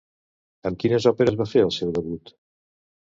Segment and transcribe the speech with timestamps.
[0.69, 2.33] Amb quines òperes va fer el seu debut?